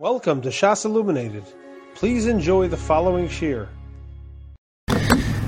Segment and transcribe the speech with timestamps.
[0.00, 1.44] Welcome to Shas Illuminated.
[1.94, 3.68] Please enjoy the following shir.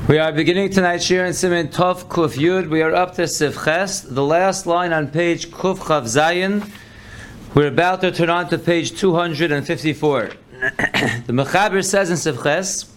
[0.06, 2.70] We are beginning tonight's shir in Siman Tov Kuf Yud.
[2.70, 6.70] We are up to Sivches, the last line on page Kuf Chav Zayin.
[7.56, 10.20] We're about to turn on to page 254.
[10.60, 12.88] the Mechaber says in Sivches,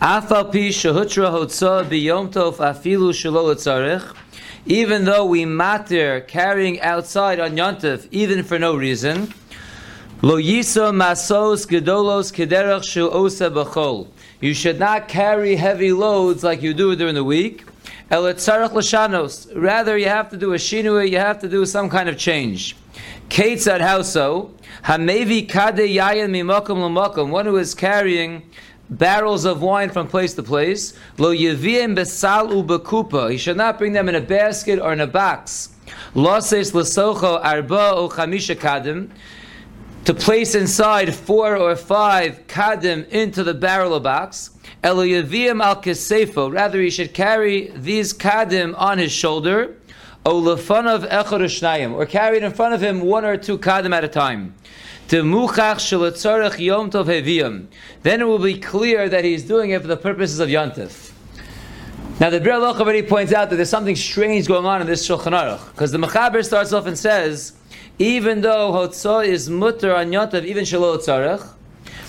[0.00, 4.16] Afal pi shehutra hotza biyom tov afilu shelo tzarich.
[4.64, 9.34] Even though we matter carrying outside on Yontif, even for no reason,
[10.22, 14.06] Lo yisa masos gedolos kederach shu osa b'chol.
[14.40, 17.66] You should not carry heavy loads like you do during the week.
[18.10, 19.50] El etzarach l'shanos.
[19.54, 21.10] Rather, you have to do a shinui.
[21.10, 22.76] You have to do some kind of change.
[23.28, 24.52] Kates at how so?
[24.84, 27.30] Hamevi kade yayin mimakom l'makom.
[27.30, 28.48] One who is carrying
[28.88, 30.94] barrels of wine from place to place.
[31.18, 33.30] Lo yeviem besal u'bekupa.
[33.32, 35.70] He should not bring them in a basket or in a box.
[36.14, 39.10] Loses l'socho arba o chamisha kadim
[40.04, 44.50] to place inside four or five kadim into the barrel of box.
[44.82, 46.52] Eloyavim al kesefo.
[46.52, 49.76] Rather, he should carry these kadim on his shoulder.
[50.26, 54.08] Olafanav echad or carry it in front of him one or two kadim at a
[54.08, 54.54] time.
[55.08, 55.32] Then
[58.20, 61.12] it will be clear that he's doing it for the purposes of yontif.
[62.20, 65.32] Now the Biur already points out that there's something strange going on in this Shulchan
[65.32, 67.52] Aruch, because the Mechaber starts off and says
[67.98, 71.54] even though Hotzah is mutter on Yotav, even Shalot Tzarech,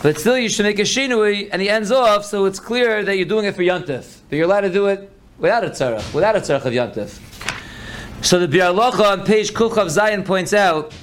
[0.02, 3.16] but still you should make a Shinui, and he ends off, so it's clear that
[3.18, 4.20] you're doing it for Yontif.
[4.30, 7.20] But you're allowed to do it without a Tzarech, without a Tzarech of Yontif.
[8.24, 10.94] So the Biur Halacha on page Kuchav Zayin points out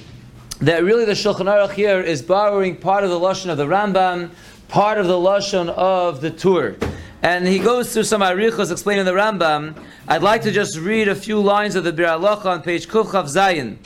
[0.59, 4.31] that really the Shulchan Aruch here is borrowing part of the Lashon of the Rambam,
[4.67, 6.77] part of the Lashon of the Tur.
[7.21, 9.81] And he goes through some arichos explaining the Rambam.
[10.09, 13.77] I'd like to just read a few lines of the Halacha on page Kuchav Zayin.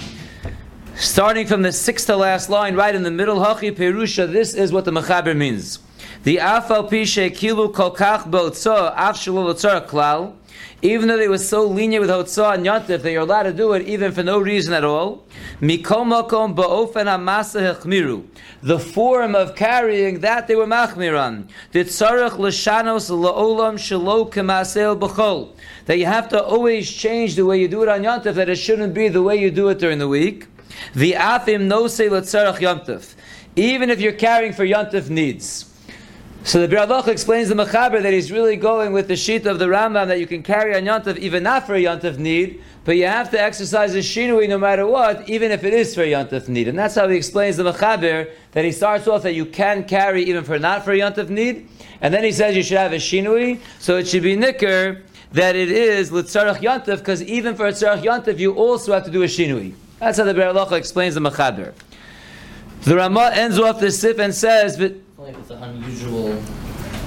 [1.00, 4.72] Starting from the sixth to last line, right in the middle, Hachi Perusha, this is
[4.72, 5.78] what the Mechaber means.
[6.23, 9.16] The Afal Pishe Kilu Kolkach Botza Af
[9.88, 10.34] Klal,
[10.81, 13.74] even though they were so lenient with Hotzah and Yontif, they are allowed to do
[13.74, 15.24] it even for no reason at all.
[15.59, 15.78] The
[18.79, 21.47] form of carrying that they were machmiran.
[25.85, 28.56] That you have to always change the way you do it on Yontif, that it
[28.56, 30.47] shouldn't be the way you do it during the week.
[30.94, 33.16] The afim no say letzarach yontif,
[33.56, 35.66] even if you're carrying for yontif needs.
[36.44, 39.66] So the Biur explains the Mechaber that he's really going with the sheet of the
[39.66, 43.06] Rambam that you can carry on yontif even not for a yontif need, but you
[43.06, 46.48] have to exercise a shinui no matter what, even if it is for a yontif
[46.48, 46.70] need.
[46.70, 50.24] And that's how he explains the Mechaber that he starts off that you can carry
[50.24, 51.68] even for not for a yontif need,
[52.00, 55.02] and then he says you should have a shinui, so it should be nicker
[55.34, 59.24] that it is litzarach yontif, because even for a tzarach you also have to do
[59.24, 59.74] a shinui.
[60.00, 61.74] That's how the Biur Halacha explains the Mechaber.
[62.84, 66.41] The Ramah ends off the sif and says, but Only if it's an unusual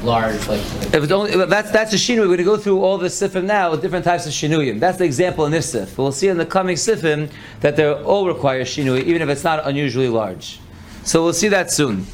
[0.03, 0.61] large, like.
[0.61, 2.21] if it's only, that's that's a shinui.
[2.21, 4.81] We're going to go through all the sifim now with different types of shinuyim.
[4.81, 5.97] That's the example in this sif.
[5.97, 7.31] We'll see in the coming sifim
[7.61, 10.59] that they all require shinui, even if it's not unusually large.
[11.05, 12.07] So we'll see that soon.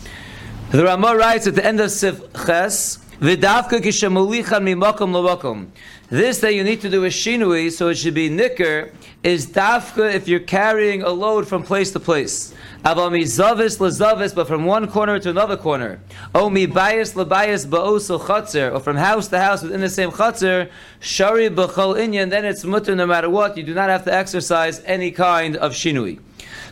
[0.71, 2.99] The Ramah writes at the end of sif ches.
[3.21, 5.69] V'davka kishamulichan mimakom lomakom.
[6.11, 10.13] This that you need to do a shinui, so it should be nicker, is dafka
[10.13, 12.53] if you're carrying a load from place to place.
[12.85, 15.99] Avami zavis lazavis, but from one corner to another corner.
[16.35, 21.49] O mi bias labayas ba'oso or from house to house within the same chatzer, shari
[21.49, 25.11] b'chol inyan, then it's mutter no matter what, you do not have to exercise any
[25.11, 26.21] kind of shinui.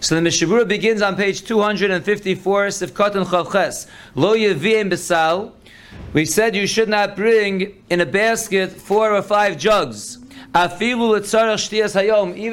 [0.00, 3.86] So the Mishabura begins on page 254, Sifkat and Chavches.
[4.14, 5.52] Lo besal,
[6.12, 10.23] we said you should not bring in a basket four or five jugs.
[10.56, 10.70] Even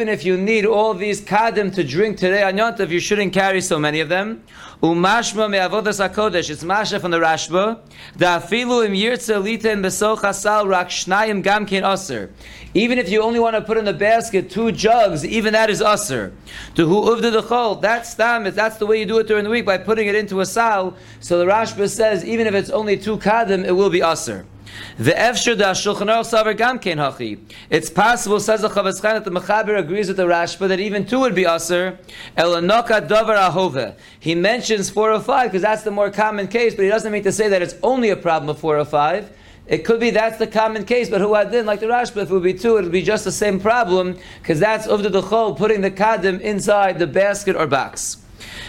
[0.10, 3.78] if you need all these kadim to drink today on Yontav, you shouldn't carry so
[3.78, 4.44] many of them.
[4.82, 6.50] Umashma me'avodas hakodesh.
[6.50, 7.80] It's masha from the Rashba.
[8.18, 12.32] Da afilu im yirtze liten besoch hasal rak shnayim gamkin aser.
[12.74, 15.80] Even if you only want to put in the basket two jugs, even that is
[15.80, 16.34] aser.
[16.74, 17.80] To who the chol.
[17.80, 18.46] That's tam.
[18.46, 20.96] That's the way you do it during the week by putting it into a sal.
[21.20, 24.48] So the Rashba says even if it's only two kadim, it will be aser.
[24.98, 27.40] The efshir da shulchan aruch savar gam kein hachi.
[27.70, 31.06] It's possible, says the Chofetz Chaim, that the Mechaber agrees with the Rashba that even
[31.06, 32.00] two would be aser.
[32.38, 33.96] Elanoka davar ahove.
[34.20, 37.24] He mentions four or five because that's the more common case, but he doesn't mean
[37.24, 39.36] to say that it's only a problem of four or five.
[39.68, 42.34] It could be that's the common case, but who then, like the Rashba, if it
[42.34, 45.56] would be two, it would be just the same problem, because that's of the Dechol,
[45.58, 48.18] putting the Kadim inside the basket or box.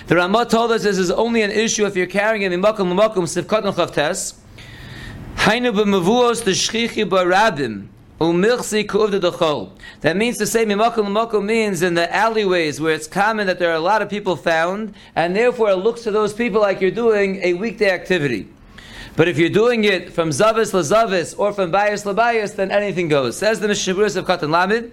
[0.06, 2.92] The Ramah told us this is only an issue if you're carrying it in Makom
[2.96, 4.38] Makom Sivkot Chavtes.
[5.42, 7.88] Hainu b'mavuos the shchichi barabim.
[10.00, 13.70] That means to say mimakom l'makom means in the alleyways where it's common that there
[13.70, 16.92] are a lot of people found, and therefore it looks to those people like you're
[16.92, 18.46] doing a weekday activity.
[19.16, 23.36] But if you're doing it from zavis lazavis or from bias labayas, then anything goes.
[23.36, 24.92] Says the Mishaburis of Katan Lamed.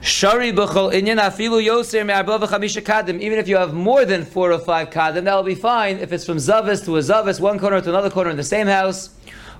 [0.00, 3.20] Shari b'chol inyan afilu yoser me'arba v'chamisha kadim.
[3.20, 5.98] Even if you have more than four or five kadim, that'll be fine.
[5.98, 8.66] If it's from zavis to a zavis, one corner to another corner in the same
[8.66, 9.10] house,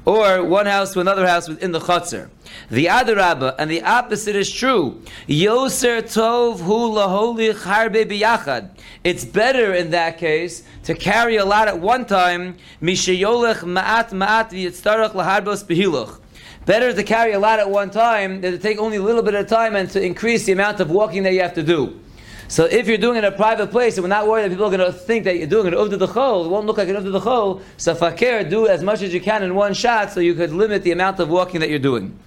[0.09, 2.31] or one house to another house within the chutzner.
[2.71, 5.03] The adarabba and the opposite is true.
[5.29, 8.71] Yoser tov hu laholich harbe biyachad.
[9.05, 12.57] It's better in that case to carry a lot at one time.
[12.81, 16.19] Mishayolech ma'at ma'at v'yitztarach laharbos behiluch.
[16.65, 19.35] Better to carry a lot at one time than to take only a little bit
[19.35, 22.01] of time and to increase the amount of walking that you have to do.
[22.49, 24.65] So if you're doing it in a private place and we're not worried that people
[24.65, 26.95] are going to think that you're doing over the chol, it won't look like an
[26.95, 27.63] the chol.
[27.77, 30.83] So fakir, do as much as you can in one shot so you could limit
[30.83, 32.19] the amount of walking that you're doing.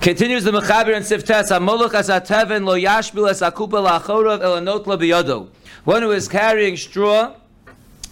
[0.00, 5.48] Continues the Mechaber and Siftes, Amolach as ateven lo yashbil as akupa elanot la biyado.
[5.84, 7.34] One who is carrying straw,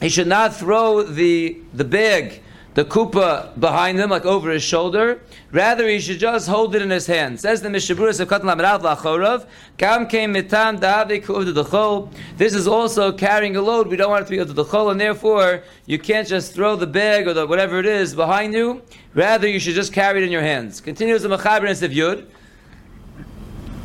[0.03, 2.43] he should not throw the, the bag
[2.75, 5.21] the kupa behind him, like over his shoulder.
[5.53, 7.41] Rather, he should just hold it in his hand.
[7.41, 9.47] Says the Mishaburis of Katan Lamarav Lachorov,
[9.79, 13.87] Kam came mitam da'avik the This is also carrying a load.
[13.89, 16.87] We don't want it to be the chol, and therefore you can't just throw the
[16.87, 18.83] bag or the, whatever it is behind you.
[19.15, 20.81] Rather, you should just carry it in your hands.
[20.81, 22.27] Continues the Mechaber and Yud.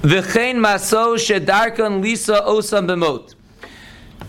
[0.01, 3.35] V'chein maso shedarkan lisa osam b'mot.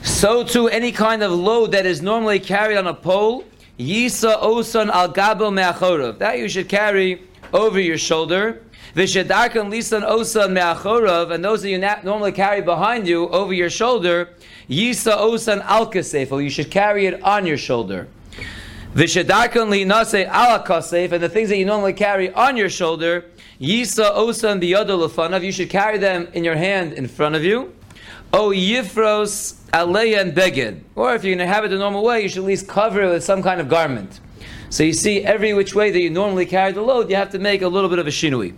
[0.03, 3.45] So too, any kind of load that is normally carried on a pole,
[3.81, 6.19] Yisa osan al gabo me'achorov.
[6.19, 7.23] That you should carry
[7.55, 8.63] over your shoulder.
[8.95, 14.35] Vishadarkan lisan osan me'achorov, and those that you normally carry behind you over your shoulder.
[14.69, 16.43] Yisa osan al kasefo.
[16.43, 18.09] You should carry it on your shoulder.
[18.95, 23.25] Vishadarkan li nase ala kasef, and the things that you normally carry on your shoulder.
[23.59, 25.43] Yisa osan biyado lefanav.
[25.43, 27.73] You should carry them in your hand in front of you.
[28.33, 30.83] O yifros aleya and beged.
[30.95, 33.03] Or if you're going to have it the normal way, you should at least cover
[33.03, 34.21] it with some kind of garment.
[34.69, 37.41] So you see, every which way that you normally carry the load, you have to
[37.41, 38.55] make a little bit of a shinui.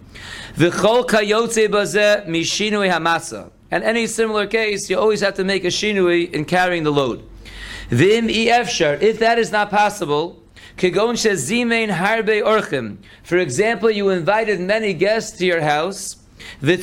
[0.57, 3.51] V'chol kayotze bazeh mishinui hamasa.
[3.71, 7.27] And any similar case, you always have to make a shinui in carrying the load.
[7.89, 9.01] V'im efshar.
[9.01, 10.43] If that is not possible,
[10.77, 12.99] Kegon zimein harbe orchim.
[13.23, 16.17] For example, you invited many guests to your house,
[16.61, 16.77] And you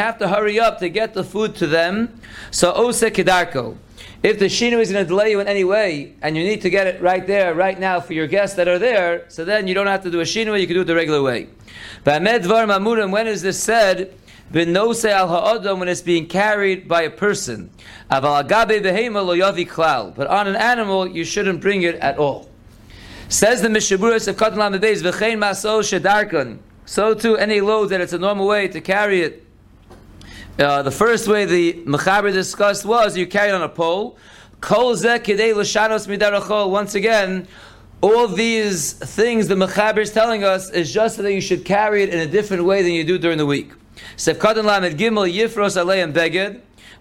[0.00, 2.20] have to hurry up to get the food to them.
[2.50, 3.76] So ose kedarko.
[4.22, 6.70] If the shinu is going to delay you in any way, and you need to
[6.70, 9.74] get it right there, right now for your guests that are there, so then you
[9.74, 11.48] don't have to do a shinu, you can do it the regular way.
[12.04, 14.14] When is this said?
[14.50, 17.68] B'nose al ha'odom, when it's being carried by a person.
[18.10, 20.14] Aval agabe klal.
[20.14, 22.48] But on an animal, you shouldn't bring it at all.
[23.28, 26.60] Says the Mishaburas of Katan Lamabez, v'chein maso shedarkon.
[26.86, 29.46] So too, any load that it's a normal way to carry it.
[30.58, 34.16] Uh, the first way the Mechaber discussed was you carry it on a pole.
[36.70, 37.48] Once again,
[38.00, 42.02] all these things the Mechaber is telling us is just so that you should carry
[42.02, 43.72] it in a different way than you do during the week.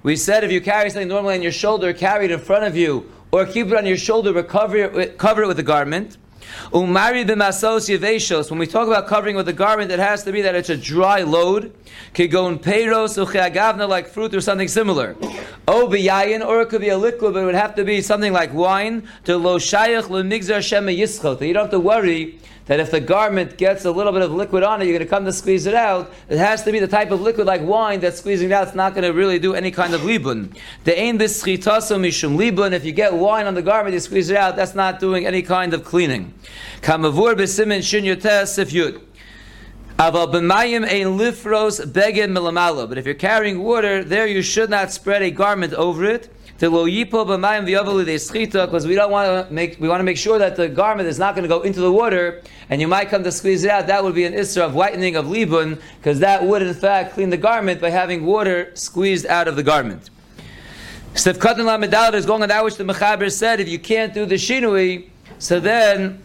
[0.03, 2.75] We said if you carry something normally on your shoulder, carry it in front of
[2.75, 6.17] you, or keep it on your shoulder, but cover it, cover it with a garment.
[6.71, 8.49] Umari b'masos.
[8.49, 10.77] When we talk about covering with a garment, it has to be that it's a
[10.77, 11.73] dry load.
[12.13, 15.15] Kigon peiros ucheagavna, like fruit or something similar.
[15.67, 18.33] O b'yayin, or it could be a liquid, but it would have to be something
[18.33, 19.07] like wine.
[19.25, 21.45] To lo shayach l'migzar shema yischot.
[21.45, 24.63] You don't have to worry that if the garment gets a little bit of liquid
[24.63, 26.13] on it, you're going to come to squeeze it out.
[26.29, 28.67] It has to be the type of liquid like wine that's squeezing it out.
[28.67, 30.55] It's not going to really do any kind of libun.
[30.85, 32.71] The ain bischitaso mishum libun.
[32.71, 34.55] If you get wine on the garment, you squeeze it out.
[34.55, 36.33] That's not doing any kind of cleaning.
[36.81, 39.01] Kamavur b'simin shin if yud.
[39.97, 42.87] Aval b'mayim ein lifros beged milamalo.
[42.87, 46.33] But if you're carrying water, there you should not spread a garment over it
[48.65, 51.19] because we don't want to make we want to make sure that the garment is
[51.19, 53.87] not going to go into the water and you might come to squeeze it out.
[53.87, 57.29] That would be an isra of whitening of libun because that would in fact clean
[57.29, 60.09] the garment by having water squeezed out of the garment.
[61.13, 63.59] Stef Katan Lamedalad is going on that which the Mechaber said.
[63.59, 66.23] If you can't do the shinui, so then.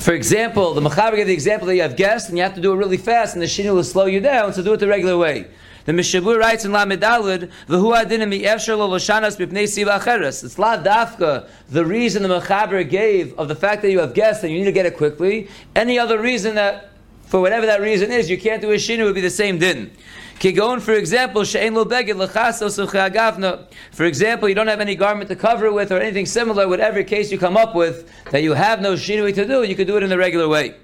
[0.00, 2.60] For example, the Mechaber gave the example that you have guests and you have to
[2.60, 4.52] do it really fast, and the shinui will slow you down.
[4.52, 5.46] So do it the regular way.
[5.84, 10.44] The Mishabur writes in Lamed Dalid, "V'hu adin mi efshar lo loshanas b'pnei siva acheres."
[10.44, 11.46] It's la dafka.
[11.70, 14.66] The reason the Mechaber gave of the fact that you have guests and you need
[14.66, 15.48] to get it quickly.
[15.74, 16.90] Any other reason that,
[17.26, 19.90] for whatever that reason is, you can't do a shinu would be the same din.
[20.38, 25.36] Kigon, for example, she'en lo beged l'chasos For example, you don't have any garment to
[25.36, 26.68] cover it with or anything similar.
[26.68, 29.86] Whatever case you come up with that you have no shinui to do, you could
[29.86, 30.74] do it in the regular way.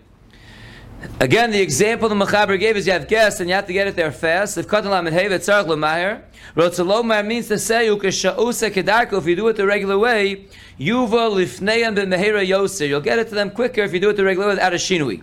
[1.21, 3.87] Again, the example the Mechaber gave is you have guests and you have to get
[3.87, 4.57] it there fast.
[4.57, 6.23] If Katan Lamed Hey V'tzarech L'maher,
[6.57, 10.47] Rotzalomar means to say, Ukesha'usa Kedarko, if you do it the regular way,
[10.78, 12.88] Yuva Lifneyan Ben Mehera Yoser.
[12.88, 14.76] You'll get it to them quicker if you do it the regular way without a
[14.76, 15.23] shinui.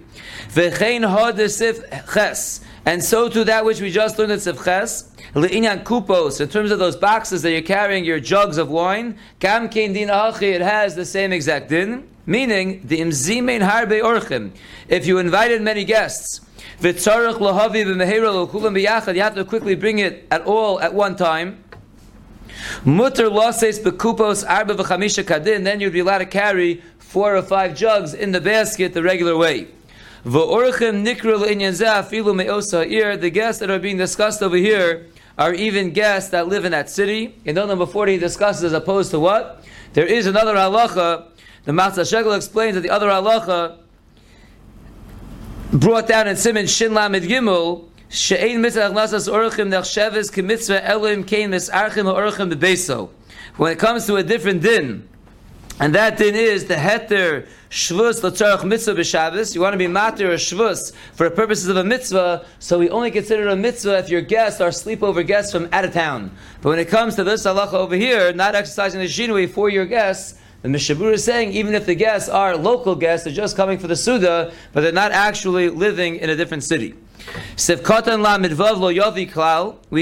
[0.49, 2.61] V'chein Hodesif Ches.
[2.85, 6.79] And so to that which we just learned in Sivches, Le'inyan kupos, in terms of
[6.79, 11.33] those boxes that you're carrying your jugs of wine, Kam Din it has the same
[11.33, 12.07] exact din.
[12.25, 14.51] Meaning, the imzimein harbe orchim.
[14.87, 16.41] If you invited many guests,
[16.81, 21.15] v'tzarech lahavi b'mehera l'kulam b'yachad, you have to quickly bring it at all at one
[21.15, 21.63] time.
[22.83, 27.75] Mutter loses bekupos arba v'chamisha kadin, then you'd be allowed to carry four or five
[27.75, 29.67] jugs in the basket the regular way.
[30.25, 35.05] V'orchim nikra l'inyan afilu me'osa ir, the guests that are being discussed over here
[35.37, 37.35] are even guests that live in that city.
[37.45, 39.63] In note number 40 he discusses as opposed to what?
[39.93, 41.27] There is another halacha
[41.65, 43.77] the Matzah Shegel explains that the other halacha
[45.71, 51.51] brought down in Simon Shin Lamed Gimel she'ein mitzvah achnasas orchim nechsheves kemitzvah elim kein
[51.51, 53.09] misarchim orchim bebeso.
[53.57, 55.07] When it comes to a different din,
[55.79, 59.55] and that din is the heter shvus l'tzarach mitzvah b'Shabbos.
[59.55, 62.89] You want to be matir or shvus for the purposes of a mitzvah, so we
[62.89, 66.31] only consider a mitzvah if your guests are sleepover guests from out of town.
[66.61, 69.85] But when it comes to this halacha over here, not exercising the shinui for your
[69.85, 73.77] guests, the Mishabur is saying even if the guests are local guests, they're just coming
[73.77, 76.95] for the Suda, but they're not actually living in a different city.
[77.55, 77.61] We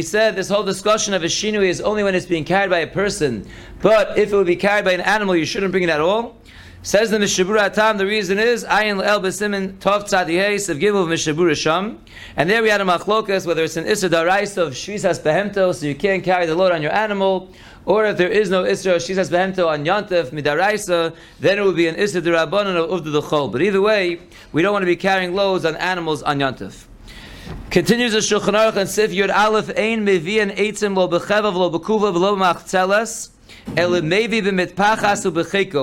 [0.02, 2.88] said this whole discussion of a shinui is only when it's being carried by a
[2.88, 3.46] person,
[3.82, 6.38] but if it would be carried by an animal, you shouldn't bring it at all.
[6.86, 11.56] Says the Mishabur Atam, the reason is Ayin El Besimin Tov Tzadihei of Gimel Mishabur
[11.56, 12.04] Sham.
[12.36, 15.86] And there we had a machlokas, whether it's an Issa Darais of Shvisas Behemto, so
[15.86, 17.50] you can't carry the load on your animal,
[17.86, 21.88] or if there is no Isra, says Behemto on Yantef, Midaraisa, then it would be
[21.88, 23.50] an Isra Durabanan of Uvda the Chol.
[23.50, 24.20] But either way,
[24.52, 26.88] we don't want to be carrying loads on animals on Yantef.
[27.70, 32.14] Continues the Shulchan Aruch and Sif Yud Aleph Ein Mevian Eitzim Lo Bechevav Lo Bekuva
[32.14, 33.30] Lo Machzeles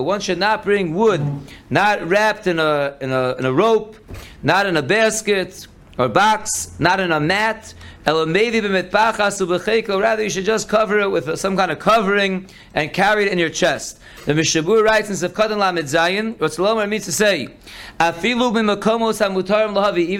[0.03, 1.21] one should not bring wood,
[1.71, 3.97] not wrapped in a, in a, in a rope,
[4.43, 5.67] not in a basket
[5.99, 7.75] or box, not in a mat,
[8.07, 8.31] Rather,
[10.23, 13.51] you should just cover it with some kind of covering and carry it in your
[13.51, 14.01] chest.
[14.25, 17.49] The Mishabur writes in Sefkatan Lamed Zayin, what Salomar means to say,
[18.01, 18.67] even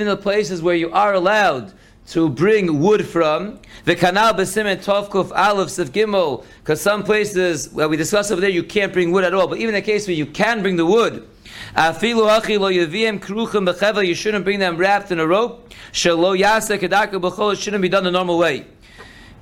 [0.07, 1.73] the places where you are allowed
[2.09, 7.89] to bring wood from, the canal besimen tovkuf aleph sef gimel, because some places where
[7.89, 10.17] we discussed over there you can't bring wood at all, but even the case where
[10.17, 11.29] you can bring the wood,
[11.77, 14.07] Afilu hachi lo yavim kruchim bechevel.
[14.07, 15.73] You shouldn't bring them wrapped in a rope.
[15.93, 17.53] Shelo yasa kedaka b'chol.
[17.53, 18.67] It shouldn't be done the normal way.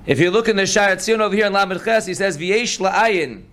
[0.05, 2.79] If you look in the Sha'ar Tzion over here in Lamed Ches, he says v'yesh
[2.79, 3.43] la'ayin.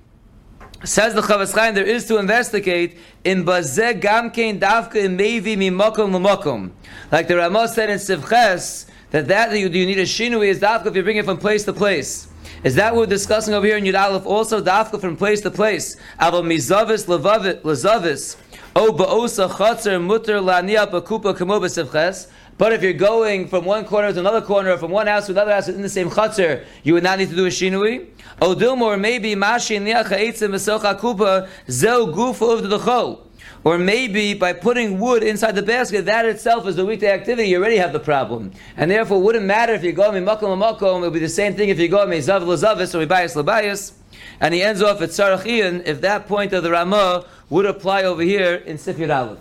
[0.84, 6.14] Says the Chofetz Chaim, there is to investigate in bazeh gamkein davka in mevi mimokom
[6.14, 6.70] l'mokom.
[7.10, 10.86] Like the Ramah said in Sivches, that that you, you need a shinui is dafka
[10.86, 12.28] if you bring it from place to place.
[12.64, 14.26] Is that what we're discussing over here in Yud Aleph?
[14.26, 15.96] Also dafka from place to place.
[16.18, 18.36] Avo mizavis lezavis
[18.78, 22.28] O ba'osa chatzer mutter la'niya ba'kupa kamo b'sivches.
[22.58, 25.32] But if you're going from one corner to another corner, or from one house to
[25.32, 28.08] another house in the same chatzar, you would not need to do a shinui.
[28.42, 33.20] O dilmor maybe mashi niach ha'etzim b'socha kupa zeu gufa of the chol.
[33.66, 37.58] Or maybe by putting wood inside the basket, that itself is the weekday activity, you
[37.58, 38.52] already have the problem.
[38.76, 41.56] And therefore, it wouldn't matter if you go makom makom, it would be the same
[41.56, 43.94] thing if you go me zav lazavis or mibayas labayas.
[44.38, 45.44] And he ends off at Sarach
[45.84, 49.40] if that point of the Ramah would apply over here in Sif Yud Aleph.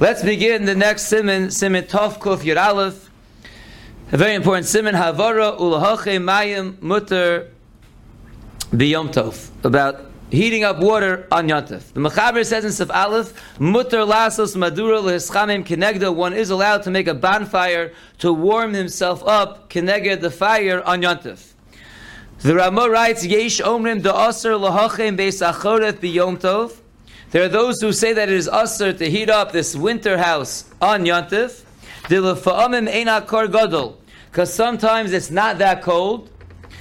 [0.00, 3.08] Let's begin the next simon, simon Tov Kuf Yud Aleph.
[4.10, 7.52] A very important simon, Havara Ulahache Mayim Mutter
[8.72, 9.50] Biyom Tov.
[9.62, 11.92] About heating up water on Yontif.
[11.92, 16.90] The Mechaber says in Sif Aleph, Mutter Lasos Madura Lehischamim Kenegda, one is allowed to
[16.90, 21.52] make a bonfire to warm himself up, Keneged the fire on Yontif.
[22.40, 26.76] The Ramah writes, Yesh Omrim da Aser Lahachem Beis Achoreth Biyom Tov.
[27.30, 30.70] There are those who say that it is Aser to heat up this winter house
[30.80, 31.62] on Yontif.
[32.08, 33.98] The Lefa'amim Eina Kor Gadol.
[34.30, 36.28] Because sometimes it's not that cold.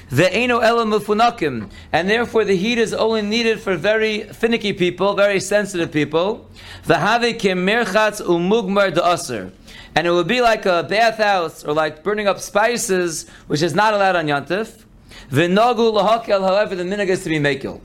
[0.09, 1.69] The Eino Elam Mufunakim.
[1.91, 6.47] And therefore the heat is only needed for very finicky people, very sensitive people.
[6.85, 9.51] The Have Kim Mirchatz Umugmar da Aser.
[9.95, 13.93] And it would be like a bathhouse or like burning up spices, which is not
[13.93, 14.83] allowed on Yontif.
[15.29, 17.79] V'nogu lahakel, however, the minig is to be mekil.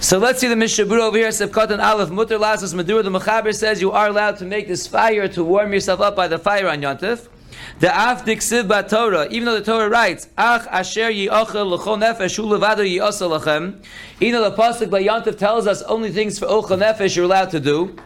[0.00, 3.54] So let's see the Mishabur over here, Sevkat and Aleph, Mutter Lasas Madur, the Mechaber
[3.54, 6.68] says you are allowed to make this fire to warm yourself up by the fire
[6.68, 7.28] on Yontif.
[7.78, 12.44] The Afdik Siv Torah, even though the Torah writes, Ach Asher Yi'ochel L'chol Nefesh Hu
[12.44, 13.84] Levado Lachem,
[14.20, 17.50] even though the Pasuk by Yontif tells us only things for Ochel Nefesh you're allowed
[17.50, 17.96] to do,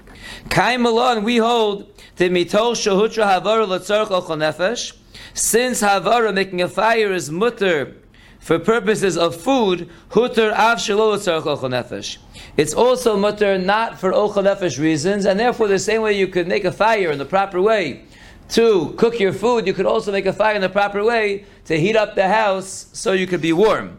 [0.48, 4.96] Kaim Malon, we hold the mitoch shehutra havara l'tzarech ochel nefesh.
[5.34, 7.94] Since havara making a fire is mutter
[8.38, 12.18] for purposes of food, hutter av nefesh.
[12.56, 16.48] It's also mutter not for ochel nefesh reasons, and therefore the same way you could
[16.48, 18.04] make a fire in the proper way
[18.50, 21.78] to cook your food, you could also make a fire in the proper way to
[21.78, 23.98] heat up the house so you could be warm.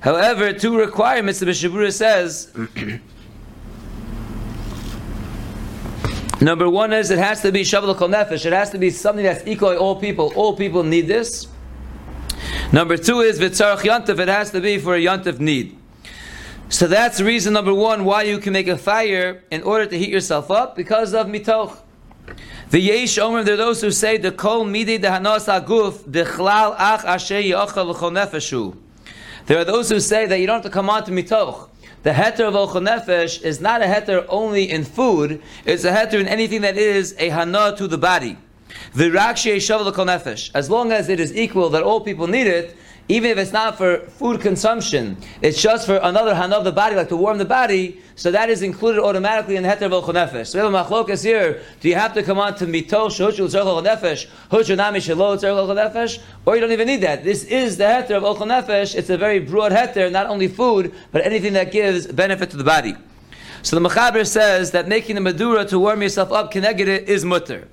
[0.00, 2.52] However, two requirements the Mishabura says.
[6.40, 8.46] Number one is it has to be shavel kol nefesh.
[8.46, 10.32] It has to be something that's equal to all people.
[10.36, 11.48] All people need this.
[12.72, 14.18] Number two is v'tzarach yantif.
[14.18, 15.77] It has to be for a yantif need.
[16.70, 20.10] So that's reason number one why you can make a fire in order to heat
[20.10, 21.78] yourself up because of mitoch.
[22.68, 26.76] The yesh omer there are those who say the kol midi the hanos aguf dechlal
[26.78, 28.76] ach asher yachal l'chol nefeshu.
[29.46, 31.70] There are those who say that you don't have to come on to mitoch.
[32.02, 36.20] The heter of ochel nefesh is not a heter only in food; it's a heter
[36.20, 38.36] in anything that is a hana to the body.
[38.94, 40.50] The rakshe shavel nefesh.
[40.54, 42.76] As long as it is equal that all people need it,
[43.08, 46.94] even if it's not for food consumption, it's just for another hana of the body,
[46.94, 48.02] like to warm the body.
[48.16, 50.48] So that is included automatically in heter ochel nefesh.
[50.48, 51.62] So we have a machlokas here.
[51.80, 55.92] Do you have to come on to mitoch shehuchu ochel nefesh, huchu nami shelo ochel
[55.92, 57.24] nefesh, or you don't even need that?
[57.24, 58.94] This is the heter of ochel nefesh.
[58.94, 62.64] It's a very broad heter, not only food, but anything that gives benefit to the
[62.64, 62.94] body.
[63.62, 67.68] So the Mechaber says that making the Madura to warm yourself up, connected is mutter.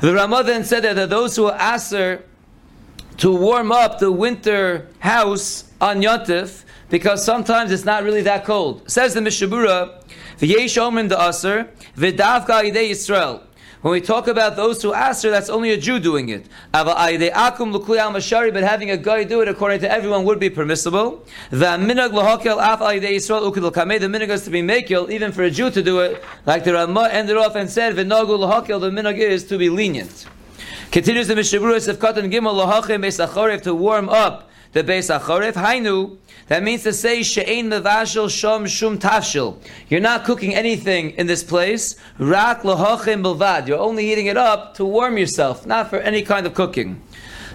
[0.00, 2.24] The Ramah then said that, that those who are aser
[3.18, 8.88] to warm up the winter house on Yontif, because sometimes it's not really that cold.
[8.90, 10.02] Says the Mishabura,
[10.38, 13.42] V'yesh omen the aser, v'davka idei Yisrael.
[13.82, 16.46] When we talk about those who aser, that's only a Jew doing it.
[16.72, 21.24] But having a guy do it according to everyone would be permissible.
[21.50, 23.08] The minag
[24.28, 27.36] is to be makil, even for a Jew to do it, like the Ramah ended
[27.36, 30.26] off and said, the minag is to be lenient.
[30.90, 35.10] Continues the Mishavuras of Katan Gimel Lahachem Beis to warm up the Beis.
[35.18, 36.16] Hainu,
[36.48, 39.58] that means to say She'ein Mevashel Shom Shum Tafshil.
[39.88, 41.96] You're not cooking anything in this place.
[42.18, 43.66] Rak Lahachem Bilvad.
[43.66, 47.02] You're only heating it up to warm yourself, not for any kind of cooking.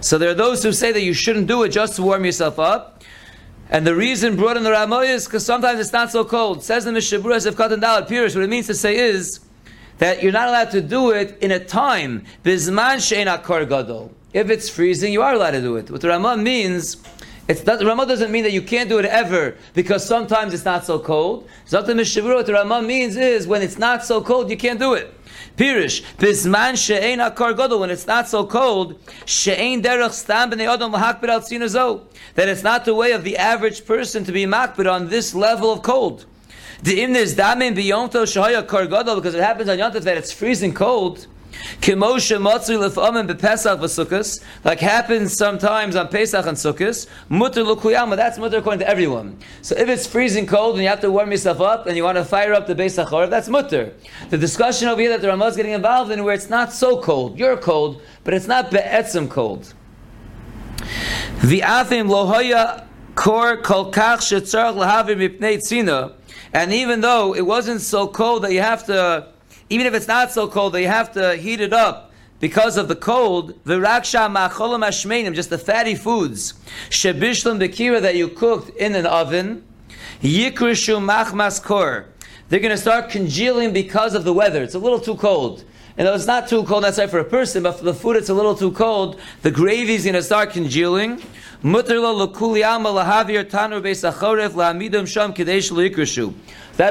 [0.02, 2.60] So there are those who say that you shouldn't do it just to warm yourself
[2.60, 3.04] up.
[3.70, 6.64] And the reason brought in the Ramoy is because sometimes it's not so cold.
[6.64, 9.40] Says the Mishavuras of Katan Dalet Pirish, what it means to say is,
[10.02, 14.12] that you're not allowed to do it in a time bizman she'ena kar gadol.
[14.34, 15.92] If it's freezing, you are allowed to do it.
[15.92, 16.98] What the Ramah means,
[17.48, 20.86] it's not, Ramah doesn't mean that you can't do it ever because sometimes it's not
[20.86, 21.48] so cold.
[21.68, 24.96] Zata Mishavur, what the Ramah means is when it's not so cold, you can't do
[24.96, 25.14] it.
[25.56, 30.94] Pirish, bizman she'ena kar gadol, when it's not so cold, she'ein derech stam b'nei adam
[30.94, 32.08] l'hakbid al.
[32.34, 35.72] That it's not the way of the average person to be makbid on this level
[35.72, 36.26] of cold.
[36.84, 41.28] The imnis damin biyonto shahaya kargadol because it happens on Yontif that it's freezing cold.
[41.80, 47.06] Kimosha matzu lefamim bepesach v'sukkos, like happens sometimes on Pesach and Sukkos.
[47.30, 49.38] Mutter lukuyama, that's mutter according to everyone.
[49.62, 52.18] So if it's freezing cold and you have to warm yourself up and you want
[52.18, 53.94] to fire up the Pesach that's mutter.
[54.32, 57.00] The discussion over here that the Ramah is getting involved in where it's not so
[57.00, 59.72] cold, you're cold, but it's not be'etzim cold.
[61.44, 62.88] The afim lohaya
[63.22, 66.12] kor kol kach shetzarach mipnei tzina,
[66.54, 69.28] and even though it wasn't so cold that you have to,
[69.70, 72.88] even if it's not so cold that you have to heat it up because of
[72.88, 76.56] the cold, the raksha macholam ashmeinim, just the fatty foods,
[76.90, 79.64] shebishlam bekira that you cooked in an oven,
[80.24, 82.08] yikrishu machmas kor.
[82.50, 84.64] They're going to start congealing because of the weather.
[84.64, 85.64] It's a little too cold.
[85.98, 88.30] And though it's not too cold necessarily for a person, but for the food it's
[88.30, 91.22] a little too cold, the gravy is going to start congealing.
[91.64, 91.92] That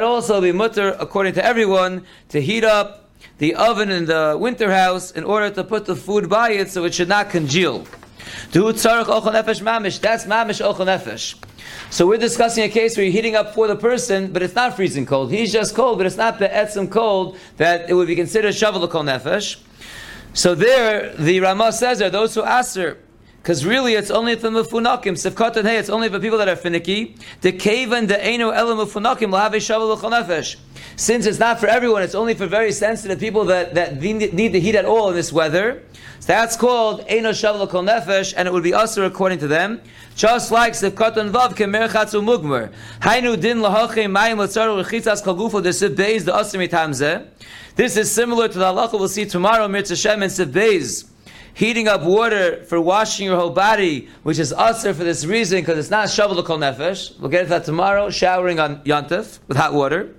[0.03, 5.11] also be mutter according to everyone to heat up the oven in the winter house
[5.11, 7.85] in order to put the food by it so it should not congeal.
[8.53, 11.35] That's mamish ochel nefesh.
[11.91, 14.77] So we're discussing a case where you're heating up for the person, but it's not
[14.77, 15.31] freezing cold.
[15.31, 19.03] He's just cold, but it's not be'etzim cold that it would be considered shavuot kol
[19.03, 19.61] nefesh.
[20.33, 22.99] So there, the Ramah says there, those who aser,
[23.43, 26.57] because really it's only for mufunakim, sifkat and hey, it's only for people that are
[26.57, 27.17] finicky.
[27.41, 30.57] The cave and the eno elam mufunakim lahav shavuot kol nefesh.
[30.97, 34.61] Since it's not for everyone, it's only for very sensitive people that, that need the
[34.61, 35.83] heat at all in this weather.
[36.21, 39.81] So that's called Eino Shavla Kol Nefesh, and it would be usher according to them.
[40.15, 42.71] Just like Sivkat and Vav Kemer Chatzu Mugmer.
[43.01, 47.27] Hainu Din Lahache Mayim Latzaru Rechitzas Kagufo De Siv Beis De Asr Mitamze.
[47.77, 51.10] This is similar to the halacha we'll see tomorrow, Mitzvah Shem and Siv Beis.
[51.55, 55.79] Heating up water for washing your whole body, which is usher for this reason, because
[55.79, 57.19] it's not shavuot kol nefesh.
[57.19, 58.11] We'll get into that tomorrow.
[58.11, 60.15] Showering on yontif with hot water.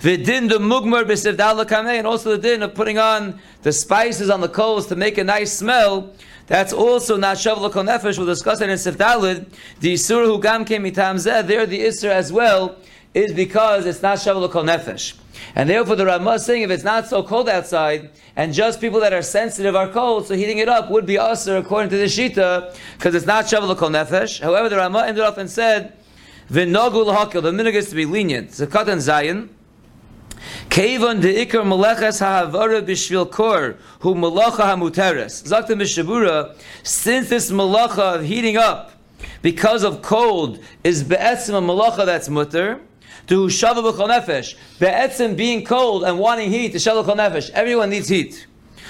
[0.00, 4.86] The din the and also the din of putting on the spices on the coals
[4.88, 6.12] to make a nice smell.
[6.46, 8.18] That's also not shavuot kol nefesh.
[8.18, 9.46] We'll discuss it in sivdalid.
[9.80, 12.76] The isur who gam came there the isur as well
[13.14, 15.14] is because it's not shavuot kol nefesh.
[15.56, 19.00] And therefore, the Ramah is saying if it's not so cold outside, and just people
[19.00, 22.06] that are sensitive are cold, so heating it up would be usher according to the
[22.06, 24.40] Shita, because it's not Shavuot Kol Nefesh.
[24.40, 25.96] However, the Ramah ended off and said,
[26.50, 28.50] V'nogu l'hakil, the minhag is to be lenient.
[28.50, 29.48] Zakat and Zayin,
[30.68, 35.44] Kevon de ikar meleches ha'avara b'shvil kor, hu melacha ha'muteres.
[35.44, 38.90] Zakta mishabura, since this melacha of heating up,
[39.40, 42.80] because of cold, is be'etzim a melacha that's mutter,
[43.26, 44.56] to shava b'chol nefesh.
[44.78, 47.50] Be'etzim being cold and wanting heat to shava b'chol nefesh.
[47.50, 48.46] Everyone needs heat.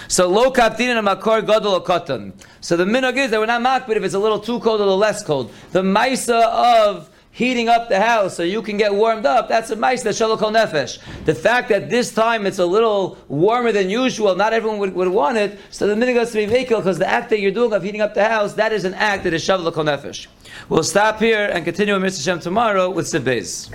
[0.09, 2.33] So lo kaptin and makor gadol katan.
[2.61, 4.85] So the minog is that we're not makbid if it's a little too cold or
[4.85, 5.53] a little less cold.
[5.73, 9.77] The maisa of heating up the house so you can get warmed up, that's a
[9.77, 10.99] mice that shalom nefesh.
[11.25, 15.09] The fact that this time it's a little warmer than usual, not everyone would, would
[15.09, 17.73] want it, so the minhag has to be vekil because the act that you're doing
[17.73, 20.29] of heating up the house, that is an act that is shalom nefesh.
[20.69, 22.25] We'll stop here and continue with Mr.
[22.25, 23.75] Shem tomorrow with Sibbeis.